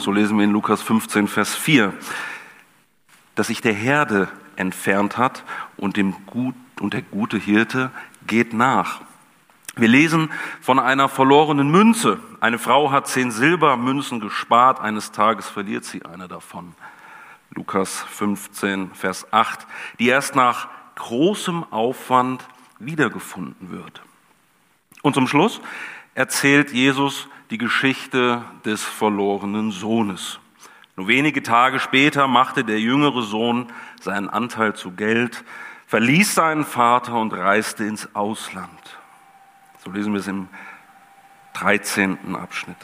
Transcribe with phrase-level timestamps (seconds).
[0.00, 1.92] so lesen wir in Lukas 15, Vers 4,
[3.34, 5.44] dass sich der Herde entfernt hat
[5.76, 7.90] und, dem Gut, und der gute Hirte
[8.26, 9.00] geht nach.
[9.76, 12.18] Wir lesen von einer verlorenen Münze.
[12.40, 16.74] Eine Frau hat zehn Silbermünzen gespart, eines Tages verliert sie eine davon.
[17.50, 19.66] Lukas 15, Vers 8,
[19.98, 22.46] die erst nach großem Aufwand
[22.78, 24.02] wiedergefunden wird.
[25.02, 25.60] Und zum Schluss
[26.14, 30.38] erzählt Jesus die Geschichte des verlorenen Sohnes.
[30.96, 33.66] Nur wenige Tage später machte der jüngere Sohn
[34.00, 35.44] seinen Anteil zu Geld,
[35.86, 38.98] verließ seinen Vater und reiste ins Ausland.
[39.78, 40.48] So lesen wir es im
[41.54, 42.36] 13.
[42.36, 42.76] Abschnitt.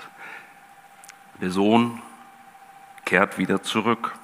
[1.40, 2.02] Der Sohn
[3.04, 4.14] kehrt wieder zurück.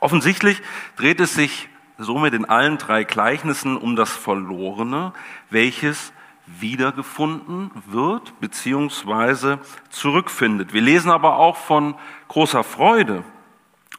[0.00, 0.62] Offensichtlich
[0.96, 5.12] dreht es sich somit in allen drei Gleichnissen um das Verlorene,
[5.50, 6.12] welches
[6.58, 9.58] wiedergefunden wird beziehungsweise
[9.90, 10.72] zurückfindet.
[10.72, 11.94] Wir lesen aber auch von
[12.28, 13.24] großer Freude,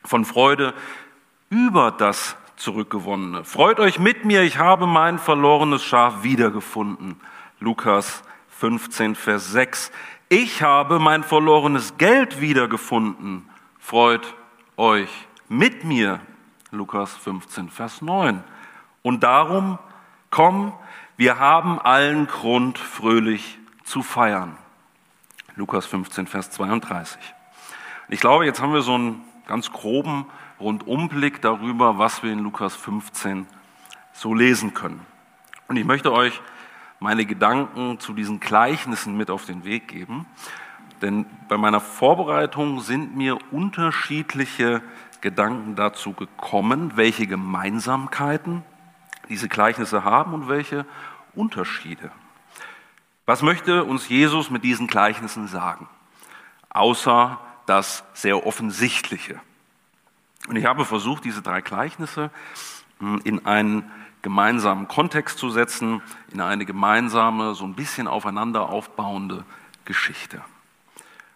[0.04, 0.74] von Freude
[1.50, 3.46] über das Zurückgewonnene.
[3.46, 7.16] Freut euch mit mir, ich habe mein verlorenes Schaf wiedergefunden.
[7.60, 9.92] Lukas 15, Vers 6.
[10.28, 13.48] Ich habe mein verlorenes Geld wiedergefunden.
[13.80, 14.36] Freut
[14.76, 15.10] euch
[15.48, 16.20] mit mir.
[16.72, 18.44] Lukas 15, Vers 9.
[19.02, 19.80] Und darum,
[20.30, 20.74] komm,
[21.20, 24.58] wir haben allen Grund, fröhlich zu feiern.
[25.58, 27.20] Lukas 15, Vers 32.
[28.08, 30.28] Ich glaube, jetzt haben wir so einen ganz groben
[30.62, 33.48] Rundumblick darüber, was wir in Lukas 15
[34.14, 35.06] so lesen können.
[35.68, 36.40] Und ich möchte euch
[37.02, 40.26] meine Gedanken zu diesen Gleichnissen mit auf den Weg geben.
[41.02, 44.82] Denn bei meiner Vorbereitung sind mir unterschiedliche
[45.20, 48.64] Gedanken dazu gekommen, welche Gemeinsamkeiten
[49.30, 50.86] diese Gleichnisse haben und welche
[51.34, 52.12] Unterschiede.
[53.26, 55.88] Was möchte uns Jesus mit diesen Gleichnissen sagen?
[56.70, 59.40] Außer das sehr Offensichtliche.
[60.48, 62.32] Und ich habe versucht, diese drei Gleichnisse
[63.00, 66.02] hm, in einen gemeinsamen Kontext zu setzen,
[66.34, 69.46] in eine gemeinsame, so ein bisschen aufeinander aufbauende
[69.86, 70.42] Geschichte.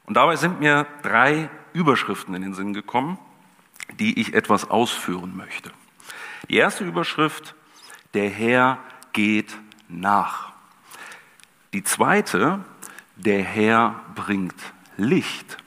[0.05, 3.17] Und dabei sind mir drei Überschriften in den Sinn gekommen,
[3.99, 5.71] die ich etwas ausführen möchte.
[6.49, 7.55] Die erste Überschrift,
[8.13, 8.79] der Herr
[9.11, 9.57] geht
[9.87, 10.51] nach.
[11.73, 12.63] Die zweite,
[13.15, 14.55] der Herr bringt
[14.97, 15.57] Licht.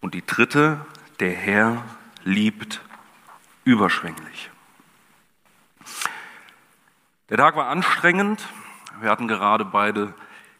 [0.00, 0.84] Und die dritte,
[1.20, 1.84] der Herr
[2.24, 2.80] liebt
[3.64, 4.50] überschwänglich.
[7.28, 8.46] Der Tag war anstrengend.
[9.00, 10.14] Wir hatten gerade beide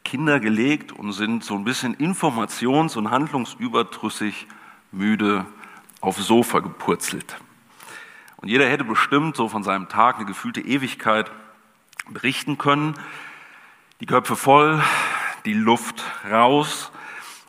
[0.05, 4.47] Kinder gelegt und sind so ein bisschen informations- und handlungsübertrüssig
[4.91, 5.47] müde
[6.01, 7.37] aufs Sofa gepurzelt.
[8.43, 11.31] Und jeder hätte bestimmt so von seinem Tag eine gefühlte Ewigkeit
[12.11, 12.95] berichten können.
[14.01, 14.83] Die Köpfe voll,
[15.45, 16.91] die Luft raus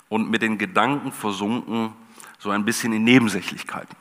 [0.08, 1.94] und mit den Gedanken versunken,
[2.38, 3.96] so ein bisschen in Nebensächlichkeiten.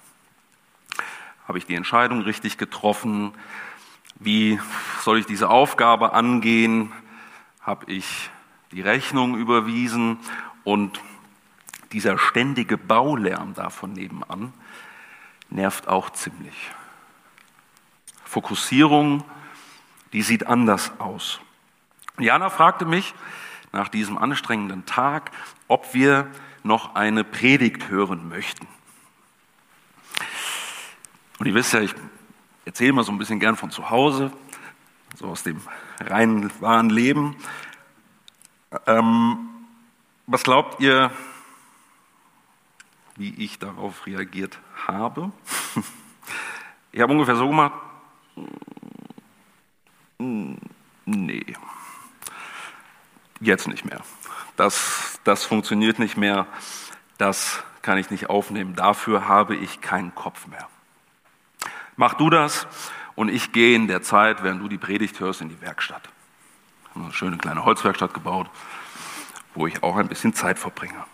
[1.48, 3.32] Habe ich die Entscheidung richtig getroffen?
[4.16, 4.60] Wie
[5.00, 6.92] soll ich diese Aufgabe angehen?
[7.62, 8.30] Habe ich
[8.70, 10.18] die Rechnung überwiesen?
[10.62, 11.00] Und
[11.92, 14.52] dieser ständige Baulärm da von nebenan
[15.48, 16.70] nervt auch ziemlich.
[18.32, 19.24] Fokussierung,
[20.14, 21.38] die sieht anders aus.
[22.18, 23.12] Jana fragte mich
[23.72, 25.30] nach diesem anstrengenden Tag,
[25.68, 26.26] ob wir
[26.62, 28.66] noch eine Predigt hören möchten.
[31.38, 31.94] Und ihr wisst ja, ich
[32.64, 34.32] erzähle mal so ein bisschen gern von zu Hause,
[35.14, 35.60] so aus dem
[36.00, 37.36] reinen, wahren Leben.
[38.86, 39.46] Ähm,
[40.26, 41.10] was glaubt ihr,
[43.16, 45.32] wie ich darauf reagiert habe.
[46.94, 47.72] Ich habe ungefähr so gemacht,
[51.04, 51.44] nee,
[53.40, 54.00] jetzt nicht mehr.
[54.56, 56.46] Das, das funktioniert nicht mehr,
[57.18, 60.68] das kann ich nicht aufnehmen, dafür habe ich keinen Kopf mehr.
[61.96, 62.66] Mach du das
[63.14, 66.08] und ich gehe in der Zeit, während du die Predigt hörst, in die Werkstatt.
[66.94, 68.48] Eine schöne kleine Holzwerkstatt gebaut,
[69.54, 71.04] wo ich auch ein bisschen Zeit verbringe.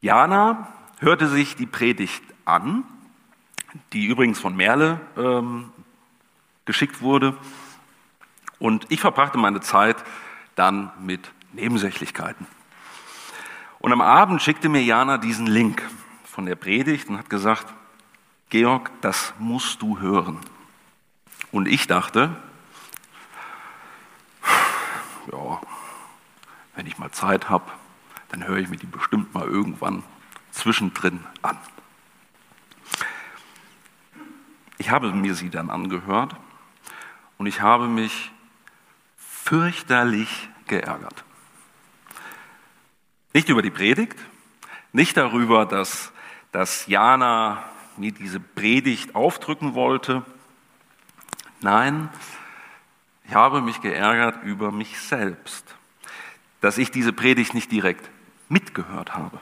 [0.00, 2.84] Jana hörte sich die Predigt an,
[3.92, 5.72] die übrigens von Merle ähm,
[6.64, 7.36] geschickt wurde.
[8.58, 9.96] Und ich verbrachte meine Zeit
[10.54, 12.46] dann mit Nebensächlichkeiten.
[13.78, 15.82] Und am Abend schickte mir Jana diesen Link
[16.24, 17.66] von der Predigt und hat gesagt,
[18.50, 20.38] Georg, das musst du hören.
[21.50, 22.36] Und ich dachte,
[25.32, 25.60] ja,
[26.76, 27.64] wenn ich mal Zeit habe,
[28.28, 30.02] dann höre ich mir die bestimmt mal irgendwann
[30.50, 31.58] zwischendrin an.
[34.80, 36.34] Ich habe mir sie dann angehört
[37.36, 38.32] und ich habe mich
[39.18, 41.22] fürchterlich geärgert.
[43.34, 44.18] Nicht über die Predigt,
[44.92, 46.12] Nicht darüber, dass,
[46.50, 47.62] dass Jana
[47.98, 50.24] mir diese Predigt aufdrücken wollte.
[51.60, 52.08] Nein,
[53.24, 55.76] ich habe mich geärgert über mich selbst,
[56.62, 58.08] dass ich diese Predigt nicht direkt
[58.48, 59.40] mitgehört habe.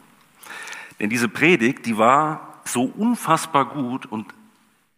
[0.98, 4.34] Denn diese Predigt, die war so unfassbar gut und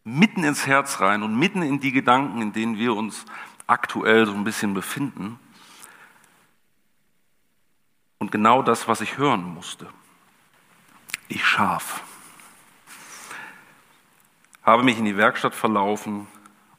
[0.04, 3.24] mitten ins Herz rein und mitten in die Gedanken, in denen wir uns
[3.66, 5.38] aktuell so ein bisschen befinden.
[8.18, 9.88] Und genau das, was ich hören musste.
[11.28, 12.02] Ich Schaf.
[14.62, 16.26] Habe mich in die Werkstatt verlaufen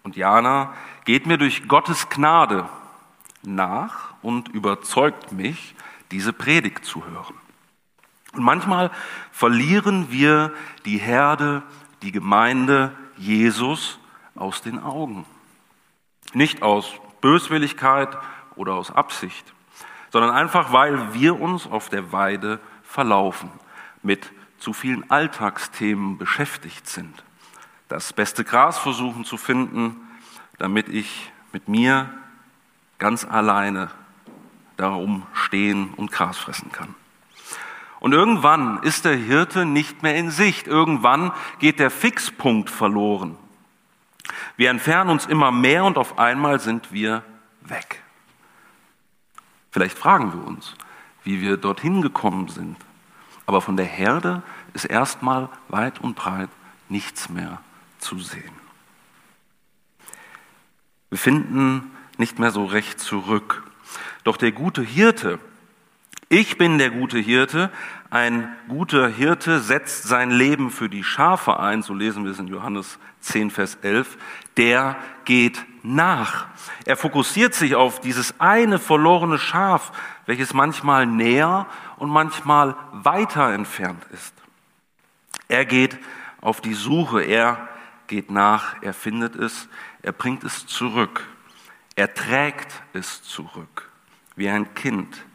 [0.04, 0.74] und Jana
[1.06, 2.70] geht mir durch Gottes Gnade
[3.44, 5.76] nach und überzeugt mich,
[6.12, 7.36] diese Predigt zu hören.
[8.34, 8.92] Und manchmal
[9.32, 10.54] verlieren wir
[10.86, 11.64] die Herde,
[12.02, 14.00] die Gemeinde, Jesus
[14.36, 15.26] aus den Augen.
[16.34, 16.92] Nicht aus
[17.22, 18.18] Böswilligkeit
[18.56, 19.54] oder aus Absicht,
[20.12, 23.52] sondern einfach, weil wir uns auf der Weide verlaufen,
[24.02, 27.24] mit zu vielen Alltagsthemen beschäftigt sind.
[27.88, 29.96] Das beste Gras versuchen zu finden,
[30.58, 32.10] damit ich mit mir
[32.98, 33.92] ganz alleine
[34.78, 36.96] darum stehen und Gras fressen kann.
[38.02, 40.66] Und irgendwann ist der Hirte nicht mehr in Sicht.
[40.66, 43.38] Irgendwann geht der Fixpunkt verloren.
[44.58, 47.24] Wir entfernen uns immer mehr und auf einmal sind wir
[47.62, 48.02] weg.
[49.70, 50.74] Vielleicht fragen wir uns,
[51.24, 52.76] wie wir dorthin gekommen sind.
[53.46, 54.42] Aber von der Herde
[54.74, 56.50] ist erstmal weit und breit
[56.90, 57.62] nichts mehr
[58.00, 58.52] zu sehen.
[61.12, 63.64] Wir finden nicht mehr so recht zurück.
[64.24, 65.38] Doch der gute Hirte,
[66.32, 67.70] ich bin der gute Hirte,
[68.10, 72.48] ein guter Hirte setzt sein Leben für die Schafe ein, so lesen wir es in
[72.48, 74.18] Johannes 10, Vers 11,
[74.56, 74.96] der
[75.26, 76.48] geht nach.
[76.86, 79.92] Er fokussiert sich auf dieses eine verlorene Schaf,
[80.26, 81.68] welches manchmal näher
[81.98, 84.34] und manchmal weiter entfernt ist.
[85.50, 86.00] Er geht
[86.40, 87.68] auf die Suche, er
[88.08, 89.68] geht nach, er findet es,
[90.02, 91.28] er bringt es zurück,
[91.98, 93.90] er trägt es zurück,
[94.38, 95.26] wie ein Kind,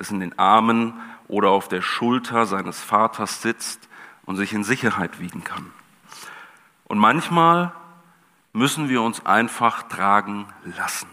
[0.00, 0.98] das in den Armen
[1.28, 3.86] oder auf der Schulter seines Vaters sitzt
[4.24, 5.72] und sich in Sicherheit wiegen kann.
[6.84, 7.74] Und manchmal
[8.54, 11.06] müssen wir uns einfach tragen lassen,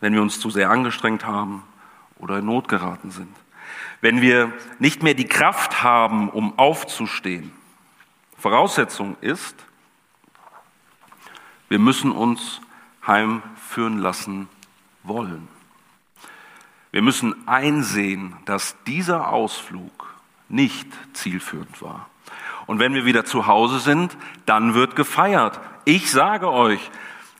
[0.00, 1.62] wenn wir uns zu sehr angestrengt haben
[2.18, 3.36] oder in Not geraten sind,
[4.00, 7.52] wenn wir nicht mehr die Kraft haben, um aufzustehen.
[8.38, 9.54] Voraussetzung ist,
[11.68, 12.60] wir müssen uns
[13.06, 14.48] heimführen lassen
[15.04, 15.59] wollen.
[16.92, 20.14] Wir müssen einsehen, dass dieser Ausflug
[20.48, 22.08] nicht zielführend war.
[22.66, 24.16] Und wenn wir wieder zu Hause sind,
[24.46, 25.60] dann wird gefeiert.
[25.84, 26.90] Ich sage euch,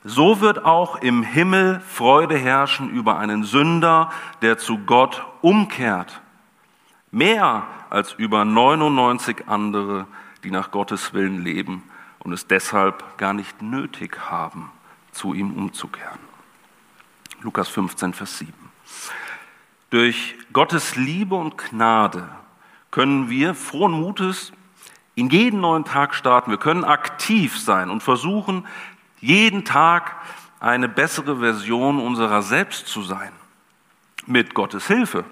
[0.03, 4.11] so wird auch im Himmel Freude herrschen über einen Sünder,
[4.41, 6.21] der zu Gott umkehrt.
[7.11, 10.07] Mehr als über 99 andere,
[10.43, 11.83] die nach Gottes Willen leben
[12.19, 14.71] und es deshalb gar nicht nötig haben,
[15.11, 16.19] zu ihm umzukehren.
[17.41, 18.53] Lukas 15, Vers 7.
[19.91, 22.29] Durch Gottes Liebe und Gnade
[22.91, 24.53] können wir frohen Mutes
[25.15, 26.49] in jeden neuen Tag starten.
[26.49, 28.65] Wir können aktiv sein und versuchen,
[29.19, 30.15] jeden Tag
[30.61, 33.33] eine bessere Version unserer selbst zu sein.
[34.27, 35.25] Mit Gottes Hilfe.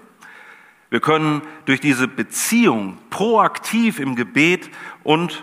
[0.90, 4.68] Wir können durch diese Beziehung proaktiv im Gebet
[5.04, 5.42] und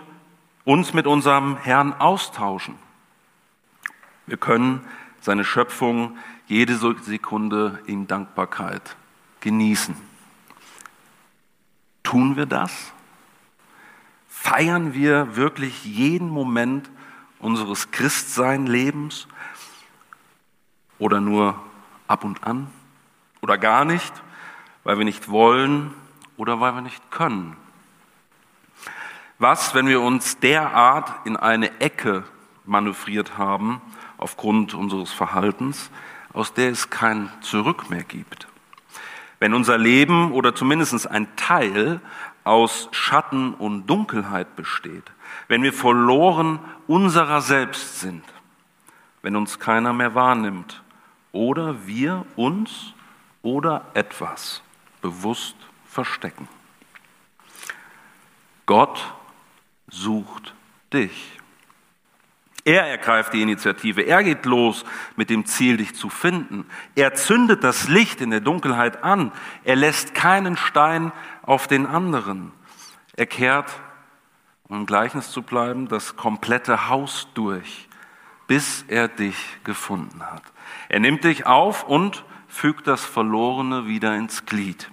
[0.62, 2.76] uns mit unserem Herrn austauschen.
[4.26, 4.86] Wir können
[5.20, 8.94] seine Schöpfung jede Sekunde in Dankbarkeit
[9.40, 9.96] genießen.
[12.02, 12.92] Tun wir das?
[14.28, 16.90] Feiern wir wirklich jeden Moment
[17.38, 19.28] unseres Christsein-Lebens
[20.98, 21.60] oder nur
[22.06, 22.70] ab und an
[23.40, 24.12] oder gar nicht,
[24.84, 25.92] weil wir nicht wollen
[26.36, 27.56] oder weil wir nicht können?
[29.38, 32.24] Was, wenn wir uns derart in eine Ecke
[32.64, 33.80] manövriert haben
[34.16, 35.90] aufgrund unseres Verhaltens,
[36.32, 38.47] aus der es kein Zurück mehr gibt?
[39.40, 42.00] Wenn unser Leben oder zumindest ein Teil
[42.44, 45.04] aus Schatten und Dunkelheit besteht,
[45.46, 48.24] wenn wir verloren unserer selbst sind,
[49.22, 50.82] wenn uns keiner mehr wahrnimmt
[51.32, 52.94] oder wir uns
[53.42, 54.62] oder etwas
[55.02, 56.48] bewusst verstecken.
[58.66, 59.14] Gott
[59.88, 60.54] sucht
[60.92, 61.37] dich.
[62.64, 64.02] Er ergreift die Initiative.
[64.02, 64.84] Er geht los
[65.16, 66.66] mit dem Ziel, dich zu finden.
[66.94, 69.32] Er zündet das Licht in der Dunkelheit an.
[69.64, 71.12] Er lässt keinen Stein
[71.42, 72.52] auf den anderen.
[73.16, 73.70] Er kehrt,
[74.64, 77.88] um im Gleichnis zu bleiben, das komplette Haus durch,
[78.46, 80.42] bis er dich gefunden hat.
[80.88, 84.90] Er nimmt dich auf und fügt das Verlorene wieder ins Glied.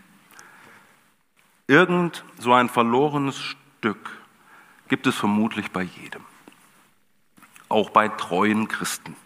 [1.67, 4.11] Irgend so ein verlorenes Stück
[4.87, 6.21] gibt es vermutlich bei jedem,
[7.75, 9.17] auch bei treuen Christen.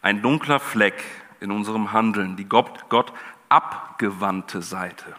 [0.00, 1.02] Ein dunkler Fleck
[1.40, 3.12] in unserem Handeln, die Gott, Gott
[3.48, 5.16] abgewandte Seite.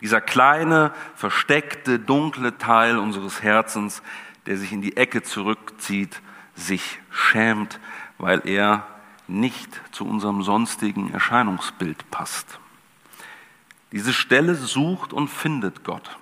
[0.00, 4.02] Dieser kleine, versteckte, dunkle Teil unseres Herzens,
[4.46, 6.22] der sich in die Ecke zurückzieht,
[6.54, 7.78] sich schämt,
[8.16, 8.86] weil er
[9.28, 12.58] nicht zu unserem sonstigen Erscheinungsbild passt.
[13.92, 16.16] Diese Stelle sucht und findet Gott.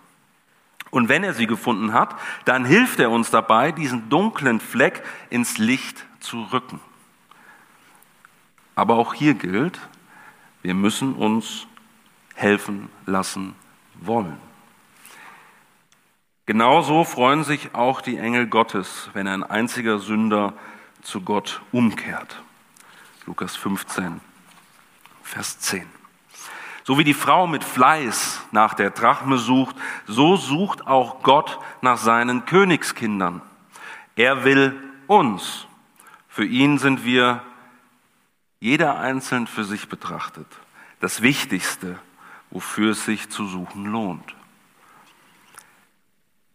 [0.91, 2.15] Und wenn er sie gefunden hat,
[2.45, 6.81] dann hilft er uns dabei, diesen dunklen Fleck ins Licht zu rücken.
[8.75, 9.81] Aber auch hier gilt,
[10.63, 11.67] wir müssen uns
[12.35, 13.55] helfen lassen
[13.95, 14.39] wollen.
[16.47, 20.55] Genauso freuen sich auch die Engel Gottes, wenn ein einziger Sünder
[21.03, 22.43] zu Gott umkehrt.
[23.27, 24.21] Lukas 15,
[25.23, 25.85] Vers 10.
[26.89, 29.77] So wie die Frau mit Fleiß nach der Drachme sucht,
[30.07, 33.43] so sucht auch Gott nach seinen Königskindern.
[34.17, 34.75] Er will
[35.07, 35.67] uns.
[36.31, 37.43] Für ihn sind wir
[38.59, 40.47] jeder einzeln für sich betrachtet.
[40.99, 41.99] Das Wichtigste,
[42.49, 44.35] wofür es sich zu suchen lohnt.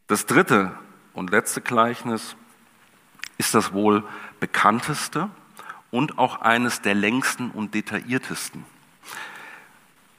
[0.08, 0.72] Das dritte
[1.13, 2.36] und letzte Gleichnis
[3.38, 4.04] ist das wohl
[4.40, 5.30] bekannteste
[5.92, 8.73] und auch eines der längsten und detailliertesten.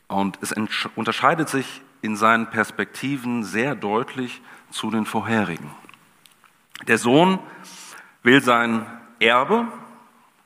[0.09, 0.55] Und es
[0.95, 5.71] unterscheidet sich in seinen Perspektiven sehr deutlich zu den vorherigen.
[6.87, 7.39] Der Sohn
[8.23, 8.87] will sein
[9.21, 9.67] Erbe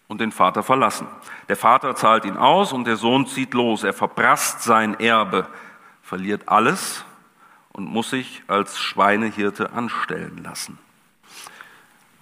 [0.06, 1.06] und den Vater verlassen.
[1.48, 3.82] Der Vater zahlt ihn aus und der Sohn zieht los.
[3.84, 5.48] Er verprasst sein Erbe,
[6.02, 7.04] verliert alles
[7.72, 10.78] und muss sich als Schweinehirte anstellen lassen.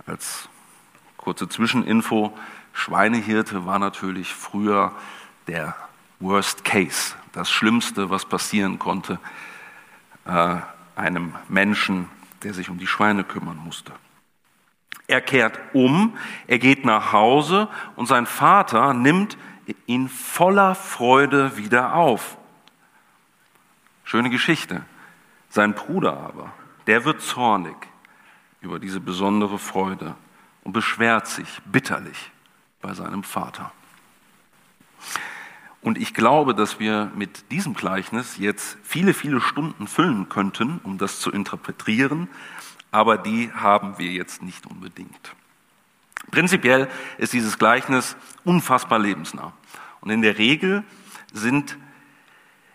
[0.07, 0.49] Als
[1.17, 2.37] kurze Zwischeninfo,
[2.73, 4.93] Schweinehirte war natürlich früher
[5.47, 5.75] der
[6.21, 9.19] Worst Case, das Schlimmste, was passieren konnte
[10.25, 10.57] äh,
[10.97, 12.09] einem Menschen,
[12.43, 13.93] der sich um die Schweine kümmern musste.
[15.07, 16.17] Er kehrt um,
[16.47, 19.37] er geht nach Hause und sein Vater nimmt
[19.87, 22.39] ihn voller Freude wieder auf.
[24.05, 24.85] Schöne Geschichte.
[25.51, 26.53] Sein Bruder aber,
[26.87, 27.77] der wird zornig
[28.63, 30.15] über diese besondere Freude
[30.65, 32.31] und beschwert sich bitterlich
[32.81, 33.73] bei seinem Vater.
[35.87, 40.99] Und ich glaube, dass wir mit diesem Gleichnis jetzt viele, viele Stunden füllen könnten, um
[40.99, 42.27] das zu interpretieren,
[42.91, 45.37] aber die haben wir jetzt nicht unbedingt.
[46.33, 46.89] Prinzipiell
[47.19, 49.53] ist dieses Gleichnis unfassbar lebensnah.
[50.01, 50.83] Und in der Regel
[51.33, 51.79] sind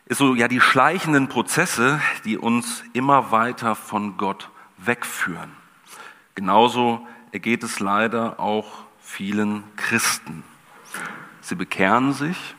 [0.06, 5.52] es so ja die schleichenden Prozesse, die uns immer weiter von Gott wegführen.
[6.34, 10.46] Genauso ergeht es leider auch vielen Christen.
[11.42, 12.56] Sie bekehren sich,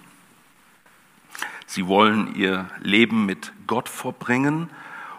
[1.73, 4.69] sie wollen ihr Leben mit Gott verbringen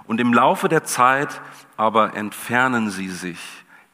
[0.06, 1.42] und im Laufe der Zeit
[1.78, 3.40] aber entfernen sie sich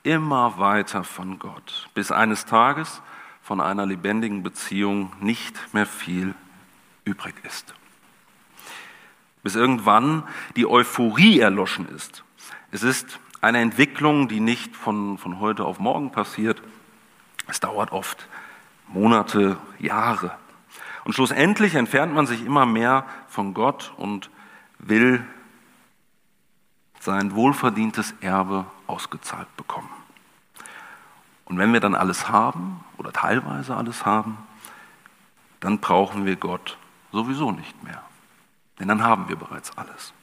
[0.04, 3.02] immer weiter von Gott, bis eines Tages
[3.42, 6.36] von einer lebendigen Beziehung nicht mehr viel
[7.06, 7.74] übrig ist.
[9.42, 10.24] Bis irgendwann
[10.58, 12.26] die Euphorie erloschen ist.
[12.72, 16.62] Es ist eine Entwicklung, die nicht von, von heute auf morgen passiert.
[17.48, 18.28] Es dauert oft
[18.90, 20.38] Monate, Jahre.
[21.10, 24.30] Und schlussendlich entfernt man sich immer mehr von Gott und
[24.78, 25.26] will
[27.00, 29.90] sein wohlverdientes Erbe ausgezahlt bekommen.
[31.46, 34.38] Und wenn wir dann alles haben oder teilweise alles haben,
[35.62, 36.78] dann brauchen wir Gott
[37.12, 38.04] sowieso nicht mehr.
[38.80, 40.14] Denn dann haben wir bereits alles.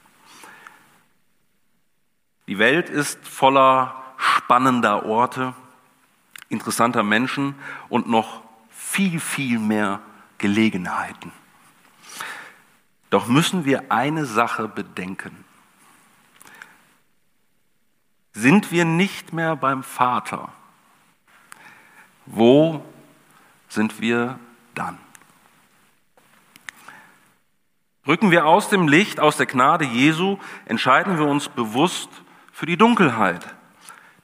[2.47, 5.53] Die Welt ist voller spannender Orte,
[6.49, 7.57] interessanter Menschen
[7.89, 8.41] und noch
[8.71, 9.99] viel, viel mehr
[10.39, 11.33] Gelegenheiten.
[13.11, 15.45] Doch müssen wir eine Sache bedenken
[18.37, 20.51] sind wir nicht mehr beim Vater,
[22.27, 22.85] wo
[23.69, 24.39] sind wir
[24.75, 24.99] dann?
[28.07, 32.11] Rücken wir aus dem Licht, aus der Gnade Jesu, entscheiden wir uns bewusst
[32.53, 33.43] für die Dunkelheit.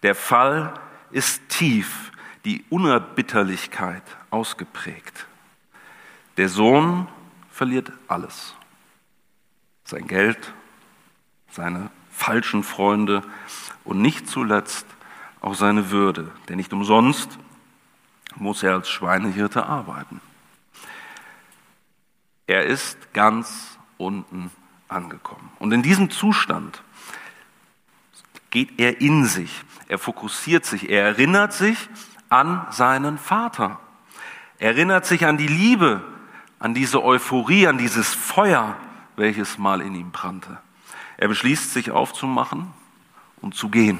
[0.02, 0.74] Der Fall
[1.10, 2.12] ist tief,
[2.44, 5.26] die Unerbitterlichkeit ausgeprägt.
[6.36, 7.08] Der Sohn
[7.50, 8.54] verliert alles.
[9.84, 10.52] Sein Geld,
[11.50, 13.22] seine falschen Freunde,
[13.84, 14.86] und nicht zuletzt
[15.40, 17.38] auch seine Würde, denn nicht umsonst
[18.36, 20.20] muss er als Schweinehirte arbeiten.
[22.46, 24.50] Er ist ganz unten
[24.88, 25.50] angekommen.
[25.58, 26.82] Und in diesem Zustand
[28.50, 31.88] geht er in sich, er fokussiert sich, er erinnert sich
[32.28, 33.80] an seinen Vater.
[34.58, 36.02] Er erinnert sich an die Liebe,
[36.62, 38.76] an diese Euphorie, an dieses Feuer,
[39.16, 40.60] welches mal in ihm brannte.
[41.16, 42.72] Er beschließt, sich aufzumachen
[43.40, 43.98] und zu gehen.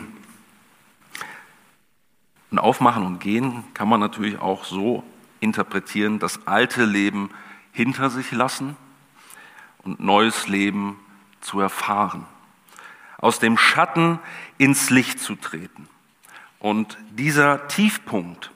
[2.52, 5.02] Und aufmachen und gehen kann man natürlich auch so
[5.40, 7.31] interpretieren, das alte Leben
[7.73, 8.76] hinter sich lassen
[9.83, 11.00] und neues Leben
[11.40, 12.26] zu erfahren.
[13.19, 14.21] Aus dem Schatten
[14.57, 15.88] ins Licht zu treten.
[16.61, 18.52] Und dieser Tiefpunkt,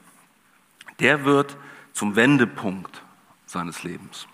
[1.01, 1.57] der wird
[1.91, 3.03] zum Wendepunkt
[3.49, 4.27] seines Lebens.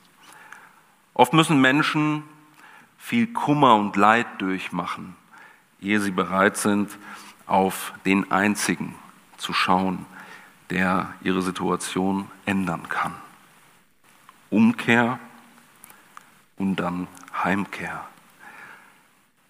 [1.14, 2.24] Oft müssen Menschen
[2.98, 5.16] viel Kummer und Leid durchmachen,
[5.82, 6.98] ehe sie bereit sind,
[7.46, 8.96] auf den einzigen
[9.38, 10.06] zu schauen,
[10.70, 13.14] der ihre Situation ändern kann.
[14.50, 15.20] Umkehr
[16.58, 17.08] und dann
[17.44, 18.06] Heimkehr.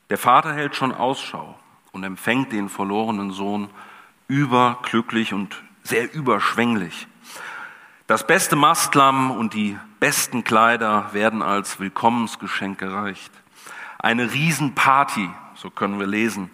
[0.10, 1.58] Der Vater hält schon Ausschau
[1.92, 3.70] und empfängt den verlorenen Sohn
[4.28, 7.08] überglücklich und sehr überschwänglich.
[8.14, 13.32] Das beste Mastlamm und die besten Kleider werden als Willkommensgeschenk gereicht.
[13.98, 16.52] Eine Riesenparty, so können wir lesen.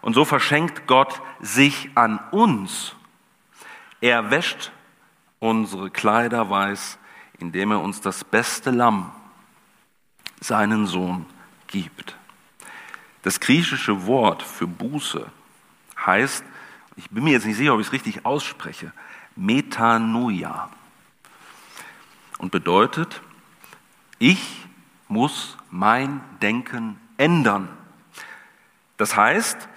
[0.00, 2.94] Und so verschenkt Gott sich an uns.
[4.00, 4.70] Er wäscht
[5.40, 6.98] unsere Kleider weiß,
[7.40, 9.10] indem er uns das beste Lamm,
[10.38, 11.26] seinen Sohn,
[11.66, 12.16] gibt.
[13.22, 15.26] Das griechische Wort für Buße
[16.06, 16.44] heißt,
[16.94, 18.92] ich bin mir jetzt nicht sicher, ob ich es richtig ausspreche,
[19.34, 20.70] Metanoia
[22.42, 23.22] und bedeutet,
[24.18, 24.66] ich
[25.08, 27.68] muss mein Denken ändern.
[28.98, 29.68] Das heißt,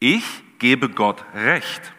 [0.00, 0.24] ich
[0.58, 1.92] gebe Gott Recht.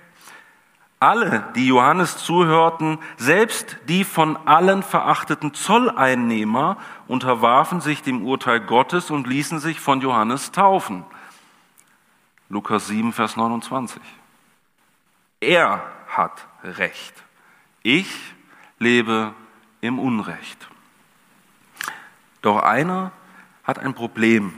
[1.00, 6.78] Alle, die Johannes zuhörten, selbst die von allen verachteten Zolleinnehmer,
[7.08, 11.06] unterwarfen sich dem Urteil Gottes und ließen sich von Johannes taufen.
[12.50, 14.02] Lukas 7, Vers 29.
[15.40, 17.14] Er hat Recht.
[17.84, 18.14] Ich
[18.78, 19.34] lebe
[19.82, 20.68] im Unrecht.
[22.42, 23.12] Doch einer
[23.64, 24.54] hat ein Problem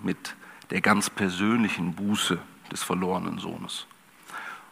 [0.00, 0.36] mit
[0.70, 2.38] der ganz persönlichen Buße
[2.70, 3.86] des verlorenen Sohnes.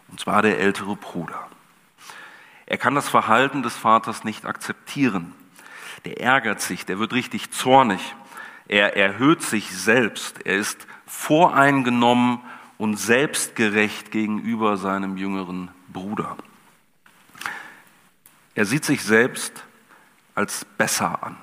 [0.08, 1.48] Und zwar der ältere Bruder.
[2.66, 5.34] Er kann das Verhalten des Vaters nicht akzeptieren.
[6.04, 8.14] Der ärgert sich, der wird richtig zornig.
[8.68, 10.46] Er erhöht sich selbst.
[10.46, 12.40] Er ist voreingenommen
[12.76, 16.36] und selbstgerecht gegenüber seinem jüngeren Bruder.
[18.58, 19.52] Er sieht sich selbst
[20.34, 21.36] als besser an,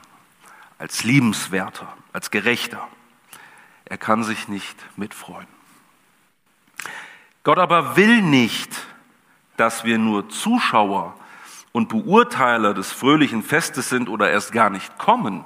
[0.77, 2.85] als liebenswerter, als gerechter.
[3.85, 5.47] Er kann sich nicht mitfreuen.
[7.43, 8.69] Gott aber will nicht,
[9.55, 11.17] dass wir nur Zuschauer
[11.71, 15.45] und Beurteiler des fröhlichen Festes sind oder erst gar nicht kommen.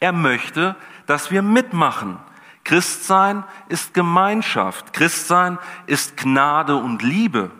[0.00, 0.74] Er möchte,
[1.06, 2.18] dass wir mitmachen.
[2.64, 4.92] Christsein ist Gemeinschaft.
[4.92, 5.56] Christsein
[5.86, 7.52] ist Gnade und Liebe.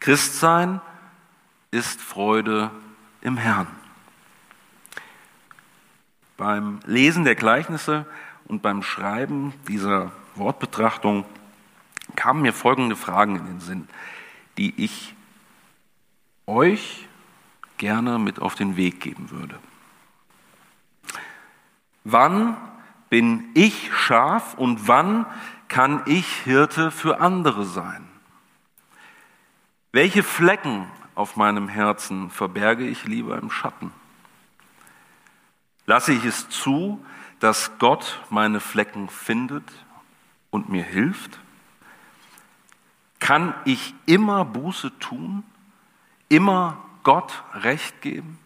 [0.00, 0.80] Christsein
[1.70, 2.70] ist Freude
[3.20, 3.68] im Herrn.
[6.36, 8.06] Beim Lesen der Gleichnisse
[8.46, 11.24] und beim Schreiben dieser Wortbetrachtung
[12.16, 13.88] kamen mir folgende Fragen in den Sinn,
[14.58, 15.14] die ich
[16.46, 17.06] euch
[17.76, 19.58] gerne mit auf den Weg geben würde.
[22.04, 22.56] Wann
[23.10, 25.26] bin ich Schaf und wann
[25.68, 28.08] kann ich Hirte für andere sein?
[29.92, 33.92] Welche Flecken auf meinem Herzen verberge ich lieber im Schatten?
[35.86, 37.04] Lasse ich es zu,
[37.40, 39.64] dass Gott meine Flecken findet
[40.50, 41.40] und mir hilft?
[43.18, 45.44] Kann ich immer Buße tun?
[46.28, 48.38] Immer Gott Recht geben?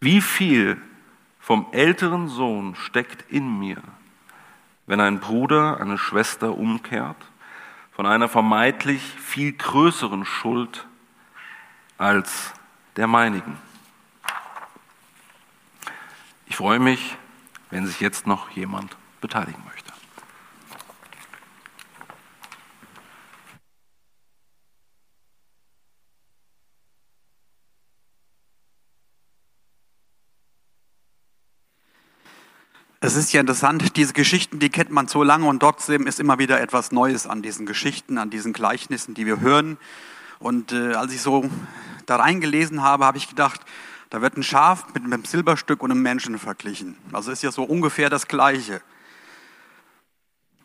[0.00, 0.80] Wie viel
[1.38, 3.82] vom älteren Sohn steckt in mir,
[4.86, 7.31] wenn ein Bruder eine Schwester umkehrt?
[7.92, 10.86] Von einer vermeintlich viel größeren Schuld
[11.98, 12.52] als
[12.96, 13.58] der meinigen.
[16.46, 17.16] Ich freue mich,
[17.70, 19.81] wenn sich jetzt noch jemand beteiligen möchte.
[33.04, 36.38] Es ist ja interessant, diese Geschichten, die kennt man so lange und trotzdem ist immer
[36.38, 39.76] wieder etwas Neues an diesen Geschichten, an diesen Gleichnissen, die wir hören.
[40.38, 41.50] Und äh, als ich so
[42.06, 43.60] da reingelesen habe, habe ich gedacht,
[44.10, 46.96] da wird ein Schaf mit einem Silberstück und einem Menschen verglichen.
[47.12, 48.82] Also ist ja so ungefähr das Gleiche.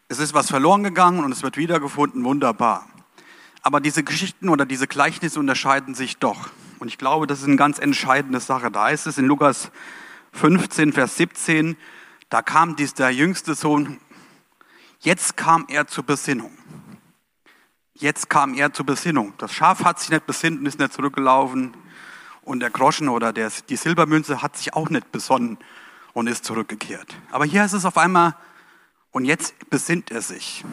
[0.07, 2.87] Es ist was verloren gegangen und es wird wiedergefunden, wunderbar.
[3.63, 6.51] Aber diese Geschichten oder diese Gleichnisse unterscheiden sich doch.
[6.77, 8.69] Und ich glaube, das ist eine ganz entscheidende Sache.
[8.69, 9.71] Da heißt es in Lukas
[10.33, 11.75] 15, Vers 17,
[12.29, 13.99] da kam dies der jüngste Sohn,
[14.99, 16.51] jetzt kam er zur Besinnung.
[17.93, 19.33] Jetzt kam er zur Besinnung.
[19.39, 21.75] Das Schaf hat sich nicht besinnt und ist nicht zurückgelaufen.
[22.43, 25.57] Und der Groschen oder der, die Silbermünze hat sich auch nicht besonnen
[26.13, 27.15] und ist zurückgekehrt.
[27.31, 28.35] Aber hier ist es auf einmal,
[29.11, 30.63] und jetzt besinnt er sich.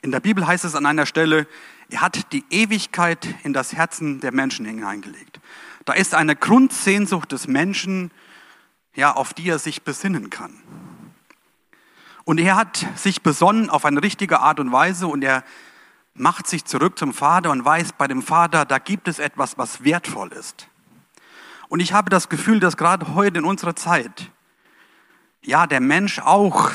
[0.00, 1.46] In der Bibel heißt es an einer Stelle,
[1.88, 5.40] er hat die Ewigkeit in das Herzen der Menschen hineingelegt.
[5.84, 8.10] Da ist eine Grundsehnsucht des Menschen,
[8.94, 10.54] ja, auf die er sich besinnen kann.
[12.24, 15.44] Und er hat sich besonnen auf eine richtige Art und Weise und er
[16.14, 19.82] macht sich zurück zum Vater und weiß, bei dem Vater, da gibt es etwas, was
[19.82, 20.68] wertvoll ist.
[21.68, 24.30] Und ich habe das Gefühl, dass gerade heute in unserer Zeit,
[25.40, 26.70] ja, der Mensch auch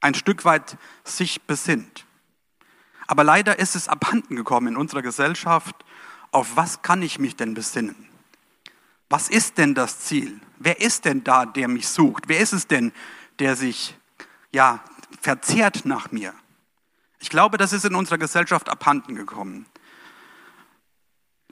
[0.00, 2.04] ein Stück weit sich besinnt.
[3.06, 5.84] Aber leider ist es abhanden gekommen in unserer Gesellschaft,
[6.30, 8.08] auf was kann ich mich denn besinnen?
[9.08, 10.40] Was ist denn das Ziel?
[10.58, 12.24] Wer ist denn da, der mich sucht?
[12.26, 12.92] Wer ist es denn,
[13.38, 13.96] der sich
[14.52, 14.80] ja
[15.20, 16.34] verzehrt nach mir?
[17.20, 19.66] Ich glaube, das ist in unserer Gesellschaft abhanden gekommen.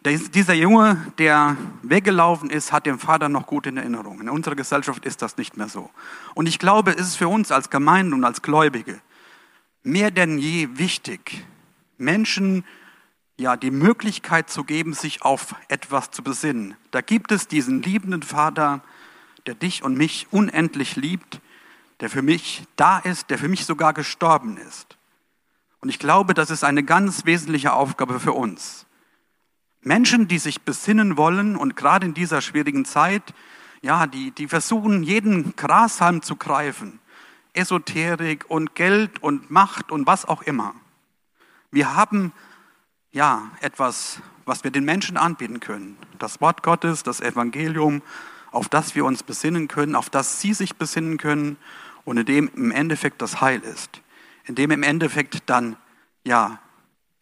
[0.04, 4.20] Dieser Junge, der weggelaufen ist, hat den Vater noch gut in Erinnerung.
[4.20, 5.90] In unserer Gesellschaft ist das nicht mehr so.
[6.34, 9.00] Und ich glaube, es ist für uns als Gemeinde und als Gläubige
[9.86, 11.44] mehr denn je wichtig,
[11.96, 12.64] Menschen
[13.38, 16.74] ja die Möglichkeit zu geben, sich auf etwas zu besinnen.
[16.90, 18.82] Da gibt es diesen liebenden Vater,
[19.46, 21.40] der dich und mich unendlich liebt,
[22.00, 24.96] der für mich da ist, der für mich sogar gestorben ist.
[25.80, 28.86] Und ich glaube, das ist eine ganz wesentliche Aufgabe für uns.
[29.80, 33.22] Menschen, die sich besinnen wollen und gerade in dieser schwierigen Zeit,
[33.82, 36.98] ja, die, die versuchen, jeden Grashalm zu greifen.
[37.52, 40.74] Esoterik und Geld und Macht und was auch immer.
[41.70, 42.32] Wir haben
[43.12, 45.96] ja etwas, was wir den Menschen anbieten können.
[46.18, 48.02] Das Wort Gottes, das Evangelium,
[48.50, 51.56] auf das wir uns besinnen können, auf das sie sich besinnen können
[52.06, 54.00] und in dem im Endeffekt das Heil ist.
[54.46, 55.76] In dem im Endeffekt dann
[56.24, 56.58] ja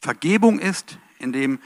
[0.00, 1.58] Vergebung ist, in dem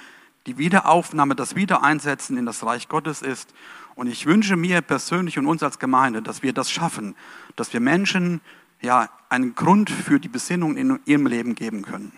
[0.47, 3.53] die Wiederaufnahme, das Wiedereinsetzen in das Reich Gottes ist.
[3.97, 7.17] Und ich wünsche mir persönlich und uns als Gemeinde, dass wir das schaffen,
[7.57, 8.41] dass wir Menschen
[8.81, 12.13] ja, einen Grund für die Besinnung in ihrem Leben geben können.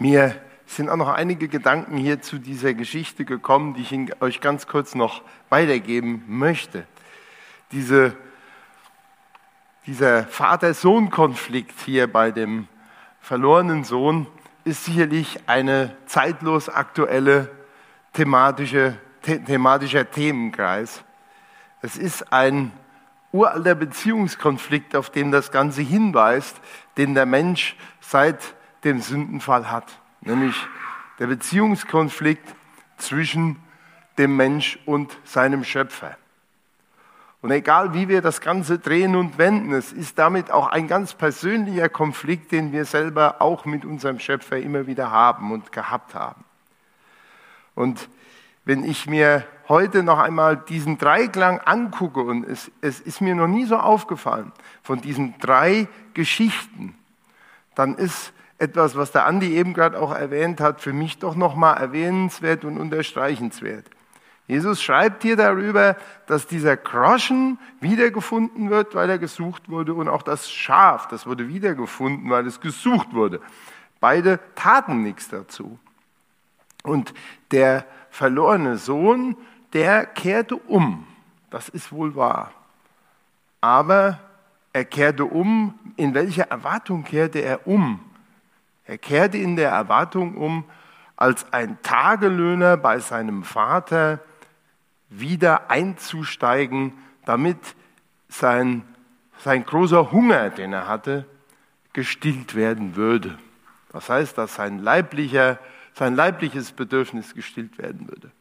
[0.00, 0.34] Mir
[0.64, 4.94] sind auch noch einige Gedanken hier zu dieser Geschichte gekommen, die ich euch ganz kurz
[4.94, 6.86] noch weitergeben möchte.
[7.70, 8.16] Diese,
[9.86, 12.66] dieser Vater-Sohn-Konflikt hier bei dem
[13.20, 14.26] verlorenen Sohn
[14.64, 17.50] ist sicherlich eine zeitlos aktuelle
[18.14, 21.04] thematische, the, thematischer Themenkreis.
[21.82, 22.72] Es ist ein
[23.32, 26.58] uralter Beziehungskonflikt, auf den das Ganze hinweist,
[26.96, 29.86] den der Mensch seit den Sündenfall hat,
[30.20, 30.56] nämlich
[31.18, 32.54] der Beziehungskonflikt
[32.96, 33.56] zwischen
[34.18, 36.16] dem Mensch und seinem Schöpfer.
[37.42, 41.14] Und egal wie wir das Ganze drehen und wenden, es ist damit auch ein ganz
[41.14, 46.44] persönlicher Konflikt, den wir selber auch mit unserem Schöpfer immer wieder haben und gehabt haben.
[47.74, 48.08] Und
[48.66, 53.48] wenn ich mir heute noch einmal diesen Dreiklang angucke, und es, es ist mir noch
[53.48, 56.94] nie so aufgefallen, von diesen drei Geschichten,
[57.74, 61.78] dann ist etwas, was der Andi eben gerade auch erwähnt hat, für mich doch nochmal
[61.78, 63.86] erwähnenswert und unterstreichenswert.
[64.46, 65.96] Jesus schreibt hier darüber,
[66.26, 71.48] dass dieser Groschen wiedergefunden wird, weil er gesucht wurde, und auch das Schaf, das wurde
[71.48, 73.40] wiedergefunden, weil es gesucht wurde.
[73.98, 75.78] Beide taten nichts dazu.
[76.82, 77.14] Und
[77.52, 79.36] der verlorene Sohn,
[79.72, 81.06] der kehrte um.
[81.50, 82.50] Das ist wohl wahr.
[83.60, 84.18] Aber
[84.72, 85.78] er kehrte um.
[85.96, 88.00] In welcher Erwartung kehrte er um?
[88.90, 90.64] Er kehrte in der Erwartung um,
[91.14, 94.18] als ein Tagelöhner bei seinem Vater
[95.10, 97.56] wieder einzusteigen, damit
[98.28, 98.82] sein,
[99.38, 101.24] sein großer Hunger, den er hatte,
[101.92, 103.38] gestillt werden würde.
[103.92, 105.60] Das heißt, dass sein, leiblicher,
[105.94, 108.32] sein leibliches Bedürfnis gestillt werden würde.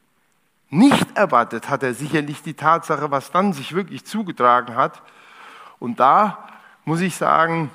[0.72, 5.04] Nicht erwartet hat er sicherlich die Tatsache, was dann sich wirklich zugetragen hat.
[5.78, 6.50] Und da
[6.86, 7.70] muss ich sagen,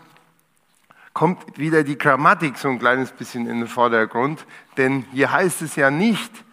[1.14, 4.44] kommt wieder die Grammatik so ein kleines bisschen in den Vordergrund,
[4.76, 6.44] denn hier heißt es ja nicht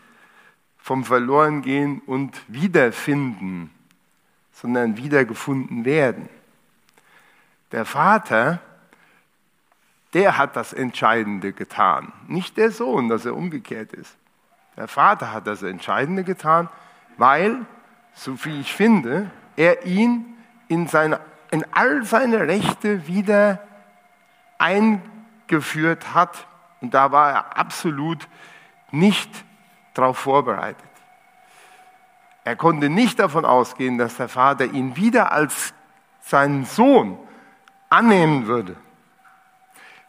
[0.78, 3.71] vom Verlorengehen und Wiederfinden,
[4.54, 6.30] sondern wiedergefunden werden.
[7.71, 8.60] Der Vater,
[10.13, 14.15] der hat das Entscheidende getan, nicht der Sohn, dass er umgekehrt ist.
[14.78, 16.69] Der Vater hat das Entscheidende getan,
[17.17, 17.65] weil,
[18.13, 21.17] so wie ich finde, er ihn in sein
[21.52, 23.60] in all seine Rechte wieder
[24.62, 26.47] eingeführt hat.
[26.80, 28.28] Und da war er absolut
[28.91, 29.30] nicht
[29.93, 30.84] darauf vorbereitet.
[32.43, 35.74] Er konnte nicht davon ausgehen, dass der Vater ihn wieder als
[36.21, 37.17] seinen Sohn
[37.89, 38.76] annehmen würde,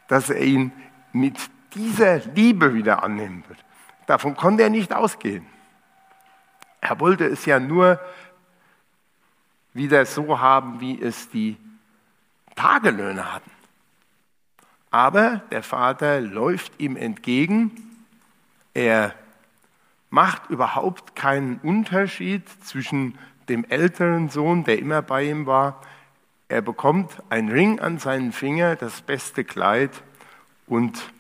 [0.08, 0.72] dass er ihn
[1.12, 1.38] mit
[1.74, 3.58] dieser Liebe wieder annehmen wird.
[4.06, 5.46] Davon konnte er nicht ausgehen.
[6.80, 8.00] Er wollte es ja nur
[9.72, 11.56] wieder so haben, wie es die
[12.56, 13.50] Tagelöhner hatten.
[14.92, 17.72] Aber der Vater läuft ihm entgegen.
[18.74, 19.14] Er
[20.10, 25.80] macht überhaupt keinen Unterschied zwischen dem älteren Sohn, der immer bei ihm war.
[26.48, 30.02] Er bekommt einen Ring an seinen Finger, das beste Kleid
[30.66, 31.10] und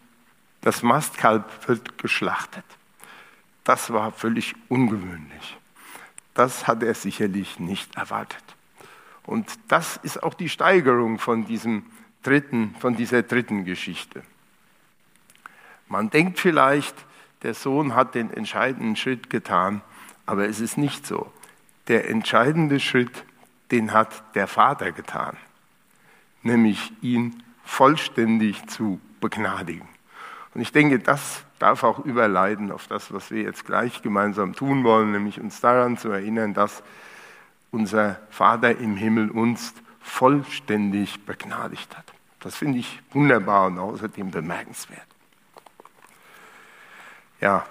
[0.60, 2.64] das Mastkalb wird geschlachtet.
[3.64, 5.56] Das war völlig ungewöhnlich.
[6.34, 8.44] Das hat er sicherlich nicht erwartet.
[9.24, 11.86] Und das ist auch die Steigerung von, diesem
[12.22, 14.22] dritten, von dieser dritten Geschichte.
[15.88, 16.94] Man denkt vielleicht,
[17.42, 19.82] der Sohn hat den entscheidenden Schritt getan,
[20.26, 21.32] aber es ist nicht so.
[21.88, 23.24] Der entscheidende Schritt,
[23.70, 25.36] den hat der Vater getan,
[26.42, 29.88] nämlich ihn vollständig zu begnadigen.
[30.54, 34.84] Und ich denke, das darf auch überleiten auf das, was wir jetzt gleich gemeinsam tun
[34.84, 36.82] wollen, nämlich uns daran zu erinnern, dass
[37.70, 42.12] unser Vater im Himmel uns vollständig begnadigt hat.
[42.40, 45.06] Das finde ich wunderbar und außerdem bemerkenswert.
[47.40, 47.66] Ja.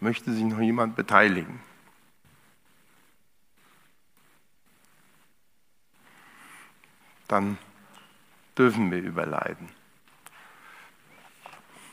[0.00, 1.60] Möchte sich noch jemand beteiligen?
[7.26, 7.58] Dann
[8.56, 9.77] dürfen wir überleiten.